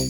[0.00, 0.06] Hallo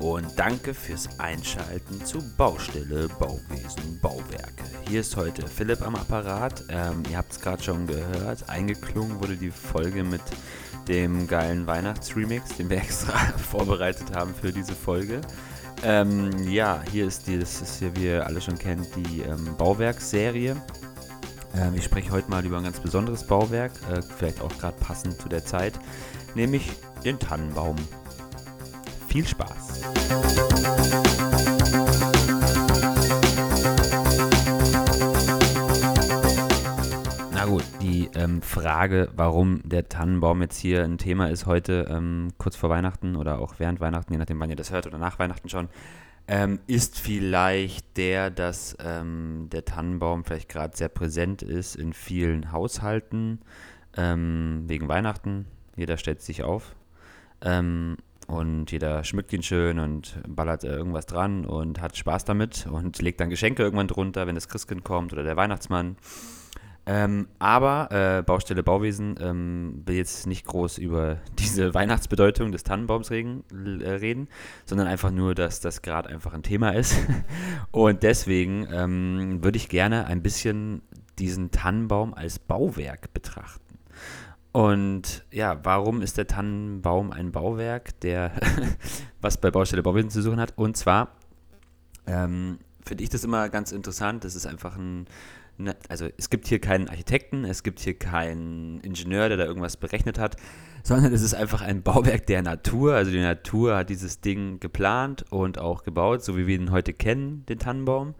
[0.00, 4.26] und danke fürs Einschalten zu Baustelle Bauwesen Bauwerke.
[4.86, 6.64] Hier ist heute Philipp am Apparat.
[6.68, 8.50] Ähm, ihr habt es gerade schon gehört.
[8.50, 10.20] Eingeklungen wurde die Folge mit
[10.86, 15.22] dem geilen Weihnachtsremix, den wir extra vorbereitet haben für diese Folge.
[15.84, 19.56] Ähm, ja, hier ist die, das ist hier, wie ihr alle schon kennt, die ähm,
[19.56, 20.56] Bauwerksserie.
[21.56, 25.20] Ähm, ich spreche heute mal über ein ganz besonderes Bauwerk, äh, vielleicht auch gerade passend
[25.20, 25.74] zu der Zeit,
[26.34, 26.70] nämlich
[27.04, 27.76] den Tannenbaum.
[29.08, 29.82] Viel Spaß!
[37.88, 42.70] Die ähm, Frage, warum der Tannenbaum jetzt hier ein Thema ist heute, ähm, kurz vor
[42.70, 45.68] Weihnachten oder auch während Weihnachten, je nachdem, wann ihr das hört oder nach Weihnachten schon,
[46.26, 52.52] ähm, ist vielleicht der, dass ähm, der Tannenbaum vielleicht gerade sehr präsent ist in vielen
[52.52, 53.40] Haushalten
[53.96, 55.46] ähm, wegen Weihnachten.
[55.74, 56.76] Jeder stellt sich auf
[57.40, 57.96] ähm,
[58.26, 63.20] und jeder schmückt ihn schön und ballert irgendwas dran und hat Spaß damit und legt
[63.20, 65.96] dann Geschenke irgendwann drunter, wenn das Christkind kommt oder der Weihnachtsmann.
[66.90, 73.10] Ähm, aber äh, Baustelle Bauwesen ähm, will jetzt nicht groß über diese Weihnachtsbedeutung des Tannenbaums
[73.10, 73.44] reden,
[73.82, 74.26] äh, reden
[74.64, 76.96] sondern einfach nur, dass das gerade einfach ein Thema ist.
[77.72, 80.80] Und deswegen ähm, würde ich gerne ein bisschen
[81.18, 83.78] diesen Tannenbaum als Bauwerk betrachten.
[84.52, 88.32] Und ja, warum ist der Tannenbaum ein Bauwerk, der
[89.20, 90.54] was bei Baustelle Bauwesen zu suchen hat?
[90.56, 91.08] Und zwar
[92.06, 94.24] ähm, finde ich das immer ganz interessant.
[94.24, 95.06] Das ist einfach ein
[95.60, 99.76] Ne, also es gibt hier keinen Architekten, es gibt hier keinen Ingenieur, der da irgendwas
[99.76, 100.36] berechnet hat,
[100.84, 102.94] sondern es ist einfach ein Bauwerk der Natur.
[102.94, 106.92] Also die Natur hat dieses Ding geplant und auch gebaut, so wie wir ihn heute
[106.92, 108.14] kennen, den Tannenbaum,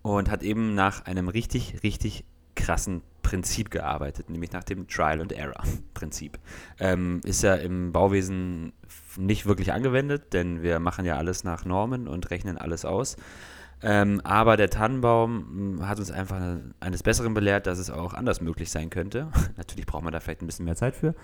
[0.00, 2.24] und hat eben nach einem richtig, richtig
[2.54, 5.62] krassen Prinzip gearbeitet, nämlich nach dem Trial and Error
[5.92, 6.38] Prinzip.
[6.80, 8.72] Ähm, ist ja im Bauwesen
[9.18, 13.16] nicht wirklich angewendet, denn wir machen ja alles nach Normen und rechnen alles aus.
[13.82, 16.40] Ähm, aber der Tannenbaum mh, hat uns einfach
[16.80, 19.30] eines Besseren belehrt, dass es auch anders möglich sein könnte.
[19.56, 21.14] Natürlich braucht man da vielleicht ein bisschen mehr Zeit für.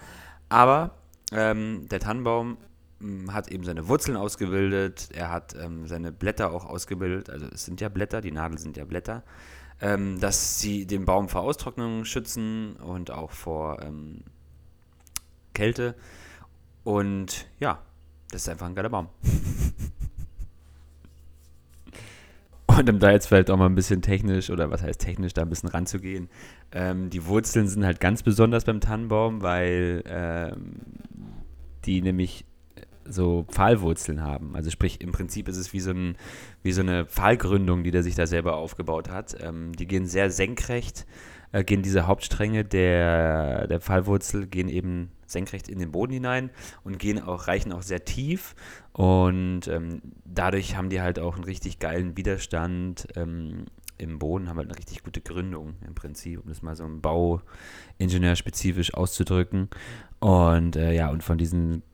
[0.48, 0.94] Aber
[1.32, 2.58] ähm, der Tannenbaum
[3.00, 7.64] mh, hat eben seine Wurzeln ausgebildet, er hat ähm, seine Blätter auch ausgebildet, also es
[7.64, 9.24] sind ja Blätter, die Nadeln sind ja Blätter,
[9.80, 14.22] ähm, dass sie den Baum vor Austrocknung schützen und auch vor ähm,
[15.54, 15.96] Kälte.
[16.84, 17.82] Und ja,
[18.30, 19.08] das ist einfach ein geiler Baum.
[22.66, 25.42] Und um da jetzt vielleicht auch mal ein bisschen technisch oder was heißt technisch da
[25.42, 26.28] ein bisschen ranzugehen,
[26.72, 30.72] ähm, die Wurzeln sind halt ganz besonders beim Tannenbaum, weil ähm,
[31.84, 32.44] die nämlich
[33.06, 34.56] so Pfahlwurzeln haben.
[34.56, 36.16] Also sprich, im Prinzip ist es wie so, ein,
[36.62, 39.36] wie so eine Pfahlgründung, die der sich da selber aufgebaut hat.
[39.40, 41.06] Ähm, die gehen sehr senkrecht,
[41.54, 46.50] äh, gehen diese Hauptstränge der, der Pfahlwurzel, gehen eben senkrecht in den Boden hinein
[46.82, 48.56] und gehen auch, reichen auch sehr tief.
[48.92, 53.66] Und ähm, dadurch haben die halt auch einen richtig geilen Widerstand ähm,
[53.98, 57.00] im Boden, haben halt eine richtig gute Gründung im Prinzip, um das mal so ein
[57.00, 59.68] Bauingenieur spezifisch auszudrücken.
[60.18, 61.84] Und äh, ja, und von diesen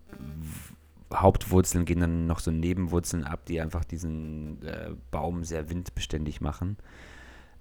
[1.13, 6.79] Hauptwurzeln gehen dann noch so Nebenwurzeln ab, die einfach diesen äh, Baum sehr windbeständig machen.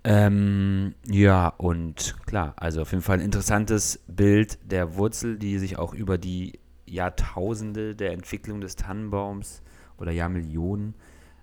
[0.04, 5.78] Ähm, ja, und klar, also auf jeden Fall ein interessantes Bild der Wurzel, die sich
[5.78, 9.62] auch über die Jahrtausende der Entwicklung des Tannenbaums
[9.98, 10.96] oder Jahrmillionen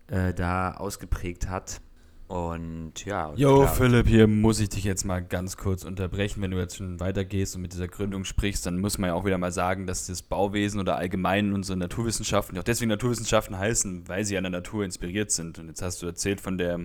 [0.08, 1.80] äh, da ausgeprägt hat.
[2.28, 3.26] Und ja.
[3.26, 6.42] Und Jo, klar, Philipp, hier muss ich dich jetzt mal ganz kurz unterbrechen.
[6.42, 9.24] Wenn du jetzt schon weitergehst und mit dieser Gründung sprichst, dann muss man ja auch
[9.24, 14.08] wieder mal sagen, dass das Bauwesen oder allgemein unsere Naturwissenschaften, die auch deswegen Naturwissenschaften heißen,
[14.08, 15.60] weil sie an der Natur inspiriert sind.
[15.60, 16.80] Und jetzt hast du erzählt von der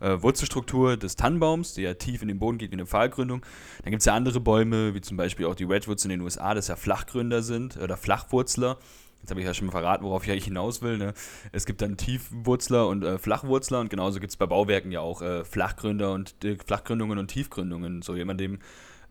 [0.00, 3.44] äh, Wurzelstruktur des Tannenbaums, die ja tief in den Boden geht wie eine Pfahlgründung.
[3.82, 6.54] Dann gibt es ja andere Bäume, wie zum Beispiel auch die Redwoods in den USA,
[6.54, 8.78] das ja Flachgründer sind oder Flachwurzler.
[9.26, 10.98] Jetzt habe ich ja schon mal verraten, worauf ich eigentlich hinaus will.
[10.98, 11.12] Ne?
[11.50, 15.20] Es gibt dann Tiefwurzler und äh, Flachwurzler und genauso gibt es bei Bauwerken ja auch
[15.20, 18.60] äh, Flachgründer und äh, Flachgründungen und Tiefgründungen, so jemand dem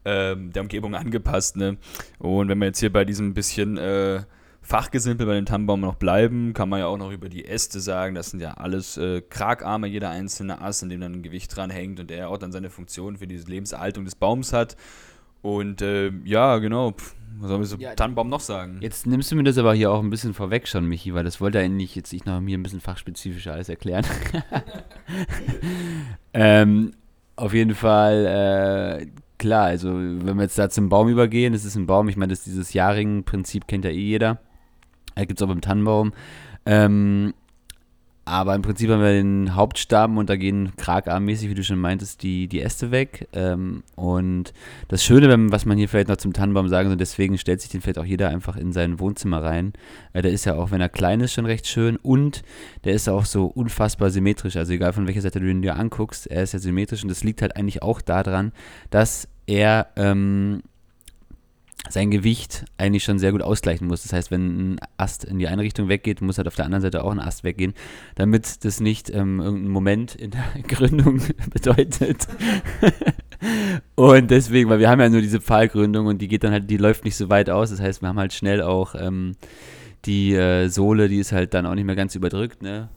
[0.06, 1.57] ähm, der Umgebung angepasst.
[1.57, 1.75] Ne?
[2.17, 4.23] Und wenn wir jetzt hier bei diesem bisschen äh,
[4.62, 8.15] Fachgesimpel bei dem Tannenbaum noch bleiben, kann man ja auch noch über die Äste sagen.
[8.15, 11.69] Das sind ja alles äh, Kragarme, jeder einzelne Ast, an dem dann ein Gewicht dran
[11.69, 14.77] hängt und der auch dann seine Funktion für diese Lebenserhaltung des Baums hat.
[15.41, 16.91] Und äh, ja, genau.
[16.91, 18.77] Pff, was soll man so Ja, Tannenbaum noch sagen?
[18.81, 21.41] Jetzt nimmst du mir das aber hier auch ein bisschen vorweg schon, Michi, weil das
[21.41, 24.05] wollte eigentlich jetzt ich noch mir ein bisschen fachspezifischer alles erklären.
[26.33, 26.93] ähm,
[27.35, 28.25] auf jeden Fall,
[29.01, 32.17] äh, klar, also wenn wir jetzt da zum Baum übergehen, das ist ein Baum, ich
[32.17, 34.39] meine, das dieses Jahrringen-Prinzip kennt ja eh jeder.
[35.15, 36.13] Da gibt es auch beim Tannenbaum.
[36.65, 37.33] Ähm,
[38.25, 42.24] aber im Prinzip haben wir den Hauptstamm und da gehen kragarmmäßig, wie du schon meintest,
[42.24, 43.27] die, die Äste weg.
[43.33, 44.51] Ähm, und
[44.88, 47.81] das Schöne, was man hier vielleicht noch zum Tannenbaum sagen soll, deswegen stellt sich den
[47.81, 49.74] vielleicht auch jeder einfach in sein Wohnzimmer rein.
[50.13, 52.42] Äh, der ist ja auch, wenn er klein ist, schon recht schön und
[52.83, 54.56] der ist auch so unfassbar symmetrisch.
[54.56, 57.24] Also egal von welcher Seite du ihn dir anguckst, er ist ja symmetrisch und das
[57.24, 58.54] liegt halt eigentlich auch daran,
[58.89, 60.63] dass er ähm,
[61.89, 64.03] sein Gewicht eigentlich schon sehr gut ausgleichen muss.
[64.03, 66.81] Das heißt, wenn ein Ast in die eine Richtung weggeht, muss halt auf der anderen
[66.81, 67.73] Seite auch ein Ast weggehen,
[68.15, 71.21] damit das nicht ähm, irgendein Moment in der Gründung
[71.51, 72.27] bedeutet.
[73.95, 76.77] und deswegen, weil wir haben ja nur diese Pfahlgründung und die geht dann halt, die
[76.77, 77.69] läuft nicht so weit aus.
[77.69, 79.35] Das heißt, wir haben halt schnell auch ähm,
[80.05, 82.89] die äh, Sohle, die ist halt dann auch nicht mehr ganz überdrückt, ne?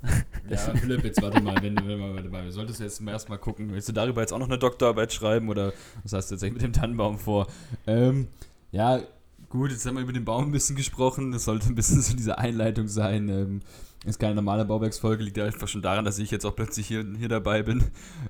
[0.48, 3.88] Ja, Philipp, jetzt warte mal, wenn, wenn, warte mal, solltest du jetzt erstmal gucken, willst
[3.88, 6.72] du darüber jetzt auch noch eine Doktorarbeit schreiben oder was hast du jetzt mit dem
[6.72, 7.46] Tannenbaum vor?
[7.86, 8.28] Ähm,
[8.70, 9.00] ja,
[9.48, 11.32] gut, jetzt haben wir über den Baum ein bisschen gesprochen.
[11.32, 13.28] Das sollte ein bisschen so diese Einleitung sein.
[13.28, 13.60] Ähm,
[14.04, 17.04] ist keine normale Bauwerksfolge, liegt ja einfach schon daran, dass ich jetzt auch plötzlich hier,
[17.18, 17.84] hier dabei bin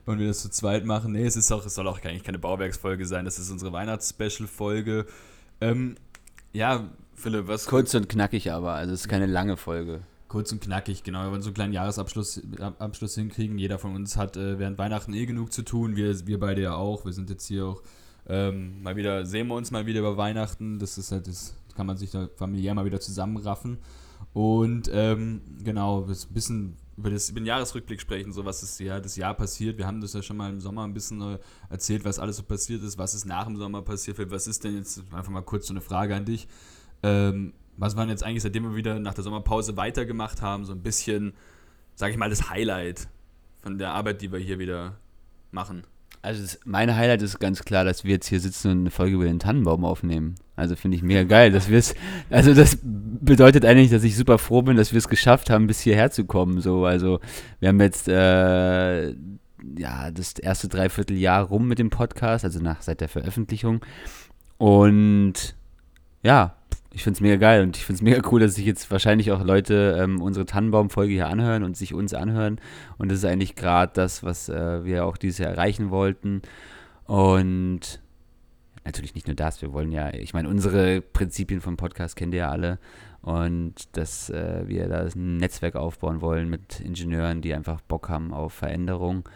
[0.07, 1.13] und wir das zu zweit machen.
[1.13, 5.07] Nee, es ist auch, es soll auch eigentlich keine Bauwerksfolge sein, das ist unsere Weihnachts-Special-Folge.
[5.61, 5.97] Ähm,
[6.53, 7.67] ja, Philipp, was.
[7.67, 10.01] Kurz und knackig aber, also es ist keine lange Folge.
[10.29, 11.25] Kurz und knackig, genau.
[11.25, 12.43] Wir wollen so einen kleinen Jahresabschluss
[12.79, 13.59] Abschluss hinkriegen.
[13.59, 15.97] Jeder von uns hat äh, während Weihnachten eh genug zu tun.
[15.97, 17.07] Wir, wir beide ja auch.
[17.07, 17.83] Wir sind jetzt hier auch
[18.29, 20.79] ähm, mal wieder sehen wir uns mal wieder über Weihnachten.
[20.79, 23.79] Das ist halt, das kann man sich da familiär mal wieder zusammenraffen.
[24.33, 29.01] Und ähm, genau, ein bisschen über, das, über den Jahresrückblick sprechen, so was ist ja
[29.01, 29.79] das Jahr passiert.
[29.79, 31.39] Wir haben das ja schon mal im Sommer ein bisschen äh,
[31.71, 34.19] erzählt, was alles so passiert ist, was ist nach dem Sommer passiert.
[34.31, 36.49] Was ist denn jetzt, einfach mal kurz so eine Frage an dich.
[37.03, 40.83] Ähm, was waren jetzt eigentlich, seitdem wir wieder nach der Sommerpause weitergemacht haben, so ein
[40.83, 41.33] bisschen,
[41.95, 43.09] sag ich mal, das Highlight
[43.63, 44.99] von der Arbeit, die wir hier wieder
[45.53, 45.85] machen?
[46.23, 49.15] Also das, mein Highlight ist ganz klar, dass wir jetzt hier sitzen und eine Folge
[49.15, 50.35] über den Tannenbaum aufnehmen.
[50.57, 51.95] Also finde ich mega geil, dass wir es,
[52.31, 55.81] also das bedeutet eigentlich, dass ich super froh bin, dass wir es geschafft haben, bis
[55.81, 56.61] hierher zu kommen.
[56.61, 57.21] So, also
[57.61, 59.11] wir haben jetzt äh,
[59.77, 63.85] ja das erste Dreivierteljahr rum mit dem Podcast, also nach seit der Veröffentlichung.
[64.57, 65.55] Und
[66.25, 66.58] ja,
[66.99, 69.31] ich finde es mega geil und ich finde es mega cool, dass sich jetzt wahrscheinlich
[69.31, 72.61] auch Leute ähm, unsere Tannenbaum-Folge hier anhören und sich uns anhören.
[72.99, 76.43] Und das ist eigentlich gerade das, was äh, wir auch dieses Jahr erreichen wollten.
[77.05, 78.01] Und
[78.85, 82.41] natürlich nicht nur das, wir wollen ja, ich meine, unsere Prinzipien vom Podcast kennt ihr
[82.41, 82.81] ja alle.
[83.23, 88.35] Und dass äh, wir da ein Netzwerk aufbauen wollen mit Ingenieuren, die einfach Bock haben
[88.35, 89.29] auf Veränderung.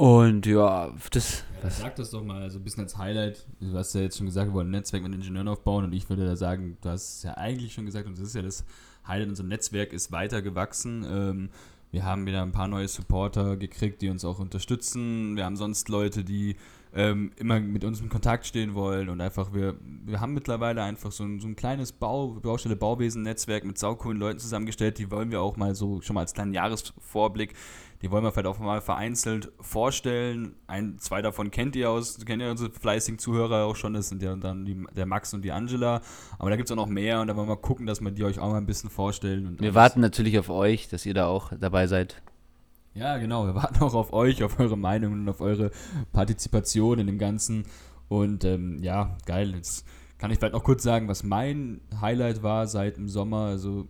[0.00, 1.44] Und ja, das.
[1.62, 3.46] Ja, sag das doch mal, also ein bisschen als Highlight.
[3.60, 6.08] Du hast ja jetzt schon gesagt, wir wollen ein Netzwerk mit Ingenieuren aufbauen und ich
[6.08, 8.64] würde da sagen, du hast es ja eigentlich schon gesagt und das ist ja das
[9.06, 9.28] Highlight.
[9.28, 11.04] Unser Netzwerk ist weiter gewachsen.
[11.06, 11.50] Ähm,
[11.90, 15.36] wir haben wieder ein paar neue Supporter gekriegt, die uns auch unterstützen.
[15.36, 16.56] Wir haben sonst Leute, die
[16.94, 21.12] ähm, immer mit uns in Kontakt stehen wollen und einfach, wir, wir haben mittlerweile einfach
[21.12, 25.42] so ein, so ein kleines Bau, Baustelle Bauwesen-Netzwerk mit saucoolen Leuten zusammengestellt, die wollen wir
[25.42, 27.54] auch mal so schon mal als kleinen Jahresvorblick
[28.02, 30.54] die wollen wir vielleicht auch mal vereinzelt vorstellen.
[30.66, 34.22] Ein, zwei davon kennt ihr aus, kennt ihr unsere fleißigen Zuhörer auch schon, das sind
[34.22, 36.00] ja dann die, der Max und die Angela.
[36.38, 38.10] Aber da gibt es auch noch mehr und da wollen wir mal gucken, dass wir
[38.10, 39.56] die euch auch mal ein bisschen vorstellen.
[39.60, 42.22] wir warten natürlich auf euch, dass ihr da auch dabei seid.
[42.94, 45.70] Ja, genau, wir warten auch auf euch, auf eure Meinung und auf eure
[46.12, 47.64] Partizipation in dem Ganzen.
[48.08, 49.54] Und ähm, ja, geil.
[49.54, 49.86] Jetzt
[50.18, 53.44] kann ich vielleicht noch kurz sagen, was mein Highlight war seit dem Sommer.
[53.44, 53.88] Also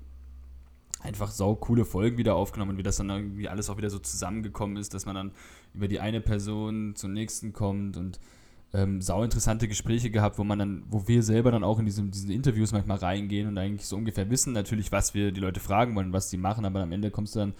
[1.02, 3.98] einfach sau coole Folgen wieder aufgenommen und wie das dann irgendwie alles auch wieder so
[3.98, 5.32] zusammengekommen ist, dass man dann
[5.74, 8.20] über die eine Person zur nächsten kommt und
[8.72, 12.10] ähm, sau interessante Gespräche gehabt, wo man dann, wo wir selber dann auch in diesem,
[12.10, 15.94] diesen Interviews manchmal reingehen und eigentlich so ungefähr wissen natürlich, was wir die Leute fragen
[15.96, 17.54] wollen, was die machen, aber am Ende kommst du dann,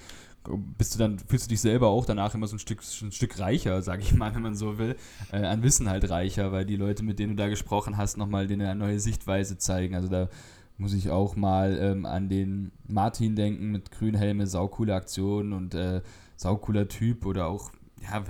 [0.79, 3.41] bist du dann, fühlst du dich selber auch danach immer so ein Stück, ein Stück
[3.41, 4.97] reicher, sage ich mal, wenn man so will,
[5.33, 8.47] äh, an Wissen halt reicher, weil die Leute, mit denen du da gesprochen hast, nochmal
[8.47, 9.97] denen eine neue Sichtweise zeigen.
[9.97, 10.29] Also da
[10.81, 16.01] muss ich auch mal ähm, an den Martin denken mit Grünhelme, saucoole Aktion und äh,
[16.37, 17.71] saucooler Typ oder auch,
[18.01, 18.25] ja,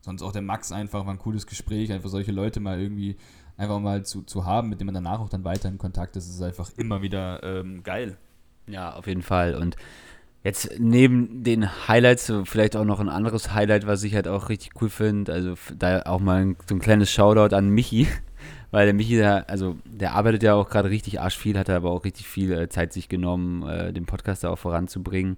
[0.00, 3.16] sonst auch der Max einfach, war ein cooles Gespräch, einfach solche Leute mal irgendwie
[3.58, 6.28] einfach mal zu, zu haben, mit denen man danach auch dann weiter in Kontakt ist,
[6.28, 8.16] ist einfach immer wieder ähm, geil.
[8.66, 9.76] Ja, auf jeden Fall und
[10.46, 14.80] Jetzt neben den Highlights vielleicht auch noch ein anderes Highlight, was ich halt auch richtig
[14.80, 15.32] cool finde.
[15.32, 18.06] Also da auch mal ein, so ein kleines Shoutout an Michi,
[18.70, 21.90] weil der Michi, der, also der arbeitet ja auch gerade richtig arsch viel, hat aber
[21.90, 25.36] auch richtig viel äh, Zeit sich genommen, äh, den Podcast da auch voranzubringen.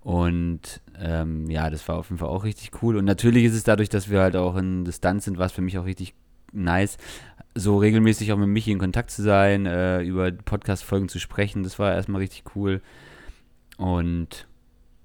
[0.00, 2.96] Und ähm, ja, das war auf jeden Fall auch richtig cool.
[2.96, 5.78] Und natürlich ist es dadurch, dass wir halt auch in Distanz sind, was für mich
[5.78, 6.14] auch richtig
[6.52, 6.96] nice,
[7.54, 11.64] so regelmäßig auch mit Michi in Kontakt zu sein, äh, über Podcast-Folgen zu sprechen.
[11.64, 12.82] Das war erstmal richtig cool.
[13.78, 14.46] Und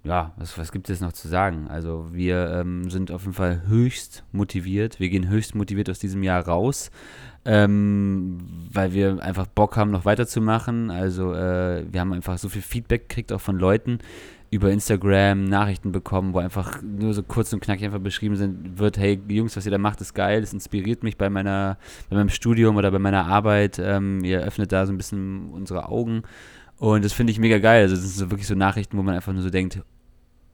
[0.03, 1.67] ja, was, was gibt es noch zu sagen?
[1.69, 4.99] Also wir ähm, sind auf jeden Fall höchst motiviert.
[4.99, 6.89] Wir gehen höchst motiviert aus diesem Jahr raus,
[7.45, 8.39] ähm,
[8.71, 10.89] weil wir einfach Bock haben, noch weiterzumachen.
[10.89, 13.99] Also äh, wir haben einfach so viel Feedback gekriegt, auch von Leuten,
[14.49, 18.97] über Instagram Nachrichten bekommen, wo einfach nur so kurz und knackig einfach beschrieben sind, wird,
[18.97, 21.77] hey Jungs, was ihr da macht, ist geil, das inspiriert mich bei meiner,
[22.09, 23.79] bei meinem Studium oder bei meiner Arbeit.
[23.79, 26.23] Ähm, ihr öffnet da so ein bisschen unsere Augen.
[26.81, 27.83] Und das finde ich mega geil.
[27.83, 29.79] Also das sind so wirklich so Nachrichten, wo man einfach nur so denkt,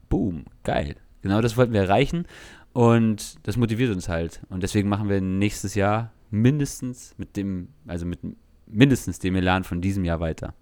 [0.09, 0.97] boom, geil.
[1.21, 2.25] Genau das wollten wir erreichen.
[2.73, 4.41] Und das motiviert uns halt.
[4.49, 8.19] Und deswegen machen wir nächstes Jahr mindestens mit dem, also mit
[8.65, 10.53] mindestens dem Elan von diesem Jahr weiter.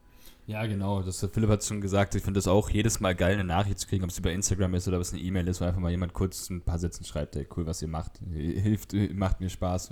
[0.47, 1.01] Ja, genau.
[1.01, 2.13] Das, Philipp hat es schon gesagt.
[2.13, 4.75] Ich finde das auch jedes Mal geil, eine Nachricht zu kriegen, ob es über Instagram
[4.75, 7.03] ist oder ob es eine E-Mail ist, wo einfach mal jemand kurz ein paar Sätze
[7.03, 8.19] schreibt, ey, cool, was ihr macht.
[8.31, 9.91] Hilft, macht mir Spaß.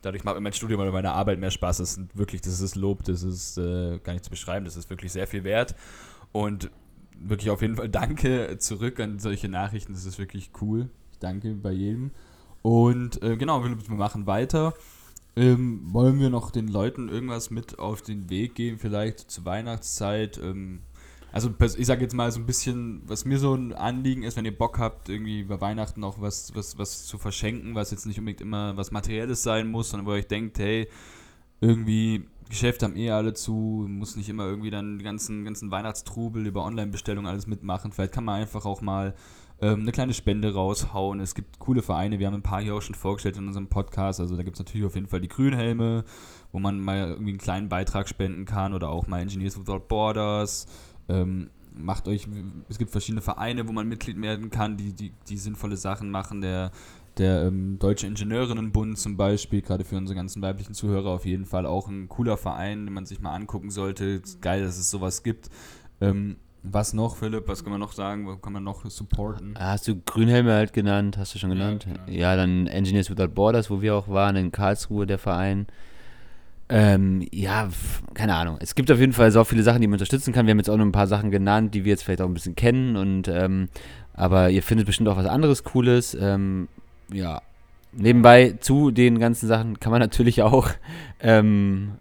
[0.00, 1.78] Dadurch macht mir mein Studium oder meine Arbeit mehr Spaß.
[1.78, 4.88] Das ist wirklich, das ist Lob, das ist äh, gar nicht zu beschreiben, das ist
[4.88, 5.74] wirklich sehr viel wert.
[6.32, 6.70] Und
[7.18, 9.92] wirklich auf jeden Fall danke zurück an solche Nachrichten.
[9.92, 10.88] Das ist wirklich cool.
[11.12, 12.10] Ich danke bei jedem.
[12.62, 14.72] Und äh, genau, wir machen weiter.
[15.36, 20.38] Ähm, wollen wir noch den Leuten irgendwas mit auf den Weg geben, vielleicht zur Weihnachtszeit?
[20.38, 20.80] Ähm,
[21.32, 24.44] also ich sage jetzt mal so ein bisschen, was mir so ein Anliegen ist, wenn
[24.44, 28.20] ihr Bock habt, irgendwie bei Weihnachten noch was, was, was zu verschenken, was jetzt nicht
[28.20, 30.88] unbedingt immer was Materielles sein muss, sondern wo ihr euch denkt, hey,
[31.60, 36.46] irgendwie Geschäfte haben eh alle zu, muss nicht immer irgendwie dann den ganzen, ganzen Weihnachtstrubel
[36.46, 37.92] über Online-Bestellungen alles mitmachen.
[37.92, 39.14] Vielleicht kann man einfach auch mal
[39.60, 41.20] ähm, eine kleine Spende raushauen.
[41.20, 44.20] Es gibt coole Vereine, wir haben ein paar hier auch schon vorgestellt in unserem Podcast.
[44.20, 46.04] Also da gibt es natürlich auf jeden Fall die Grünhelme,
[46.52, 50.66] wo man mal irgendwie einen kleinen Beitrag spenden kann oder auch mal Engineers Without Borders.
[51.08, 52.28] Ähm, macht euch,
[52.68, 56.40] es gibt verschiedene Vereine, wo man Mitglied werden kann, die, die, die sinnvolle Sachen machen.
[56.40, 56.70] Der,
[57.18, 61.66] der ähm, Deutsche Ingenieurinnenbund zum Beispiel, gerade für unsere ganzen weiblichen Zuhörer auf jeden Fall
[61.66, 64.20] auch ein cooler Verein, den man sich mal angucken sollte.
[64.40, 65.50] Geil, dass es sowas gibt.
[66.00, 67.46] Ähm, was noch, Philipp?
[67.46, 68.26] Was kann man noch sagen?
[68.26, 69.54] Was kann man noch supporten?
[69.58, 71.18] Hast du Grünhelme halt genannt?
[71.18, 71.86] Hast du schon genannt?
[71.86, 72.18] Ja, genau.
[72.18, 75.66] ja, dann Engineers Without Borders, wo wir auch waren, in Karlsruhe, der Verein.
[76.70, 77.68] Ähm, ja,
[78.14, 78.56] keine Ahnung.
[78.60, 80.46] Es gibt auf jeden Fall so viele Sachen, die man unterstützen kann.
[80.46, 82.34] Wir haben jetzt auch noch ein paar Sachen genannt, die wir jetzt vielleicht auch ein
[82.34, 82.96] bisschen kennen.
[82.96, 83.68] Und ähm,
[84.14, 86.16] aber ihr findet bestimmt auch was anderes Cooles.
[86.18, 86.68] Ähm,
[87.12, 87.42] ja.
[87.92, 90.68] Nebenbei zu den ganzen Sachen kann man natürlich auch
[91.20, 91.92] ähm,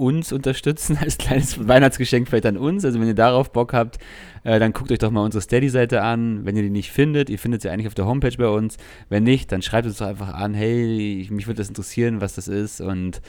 [0.00, 2.84] uns unterstützen als kleines Weihnachtsgeschenk vielleicht an uns.
[2.84, 3.98] Also wenn ihr darauf Bock habt,
[4.44, 6.46] äh, dann guckt euch doch mal unsere Steady-Seite an.
[6.46, 8.78] Wenn ihr die nicht findet, ihr findet sie eigentlich auf der Homepage bei uns.
[9.08, 12.48] Wenn nicht, dann schreibt uns doch einfach an, hey, mich würde das interessieren, was das
[12.48, 13.20] ist und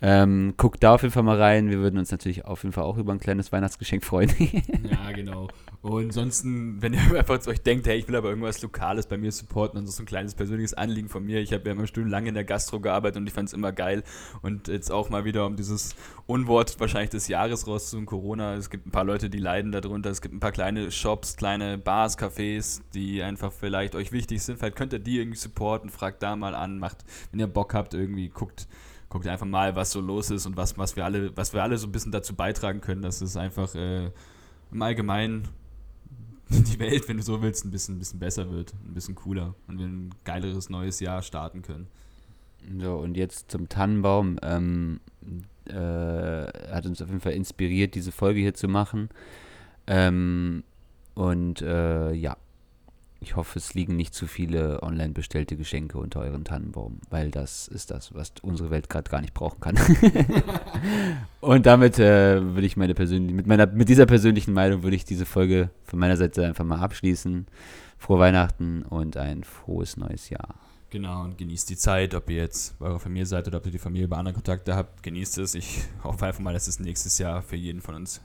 [0.00, 1.70] ähm, guckt da auf jeden Fall mal rein.
[1.70, 4.30] Wir würden uns natürlich auf jeden Fall auch über ein kleines Weihnachtsgeschenk freuen.
[4.38, 5.48] ja, genau.
[5.80, 9.16] Und ansonsten, wenn ihr einfach zu euch denkt, hey, ich will aber irgendwas Lokales bei
[9.16, 11.40] mir supporten, dann ist so ein kleines persönliches Anliegen von mir.
[11.40, 13.70] Ich habe ja immer Studium lange in der Gastro gearbeitet und ich fand es immer
[13.70, 14.02] geil.
[14.42, 15.94] Und jetzt auch mal wieder, um dieses
[16.26, 18.54] Unwort wahrscheinlich des Jahres rauszuholen, Corona.
[18.54, 20.10] Es gibt ein paar Leute, die leiden darunter.
[20.10, 24.58] Es gibt ein paar kleine Shops, kleine Bars, Cafés, die einfach vielleicht euch wichtig sind.
[24.58, 25.90] Vielleicht könnt ihr die irgendwie supporten.
[25.90, 28.66] Fragt da mal an, macht, wenn ihr Bock habt, irgendwie guckt
[29.10, 31.78] guckt einfach mal, was so los ist und was, was wir alle, was wir alle
[31.78, 34.10] so ein bisschen dazu beitragen können, dass es einfach äh,
[34.70, 35.48] im Allgemeinen
[36.72, 39.54] die Welt, wenn du so willst, ein bisschen, ein bisschen besser wird, ein bisschen cooler
[39.66, 41.88] und wir ein geileres neues Jahr starten können.
[42.80, 44.38] So, und jetzt zum Tannenbaum.
[44.42, 45.00] Ähm,
[45.68, 49.10] äh, hat uns auf jeden Fall inspiriert, diese Folge hier zu machen.
[49.86, 50.64] Ähm,
[51.14, 52.36] und äh, ja,
[53.20, 57.66] ich hoffe, es liegen nicht zu viele online bestellte Geschenke unter euren Tannenbaum, weil das
[57.66, 59.76] ist das, was unsere Welt gerade gar nicht brauchen kann.
[61.40, 65.04] und damit äh, würde ich meine persönliche, mit meiner, mit dieser persönlichen Meinung würde ich
[65.04, 67.46] diese Folge von meiner Seite einfach mal abschließen.
[67.98, 70.54] Frohe Weihnachten und ein frohes neues Jahr.
[70.90, 73.72] Genau, und genießt die Zeit, ob ihr jetzt bei eurer Familie seid oder ob ihr
[73.72, 75.54] die Familie über andere Kontakte habt, genießt es.
[75.54, 78.22] Ich hoffe einfach mal, dass es nächstes Jahr für jeden von uns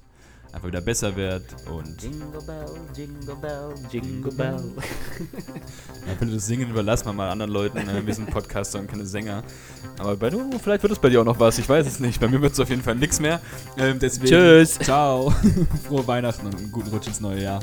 [0.54, 2.02] einfach wieder besser wird und.
[2.02, 4.60] Jingle Bell, Jingle Bell, Jingle Bell.
[6.08, 7.78] ja, finde das Singen überlassen wir mal anderen Leuten.
[7.78, 9.44] Äh, wir sind Podcaster und keine Sänger.
[9.98, 11.58] Aber bei du, vielleicht wird es bei dir auch noch was.
[11.58, 12.20] Ich weiß es nicht.
[12.20, 13.42] Bei mir wird es auf jeden Fall nichts mehr.
[13.78, 14.80] Ähm, deswegen, Tschüss.
[14.80, 15.34] Ciao.
[15.88, 17.60] Frohe Weihnachten und einen guten Rutsch ins neue Jahr.